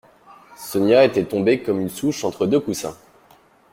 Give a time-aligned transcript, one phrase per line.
[0.57, 2.97] Sonia était tombée comme une souche entre deux coussins.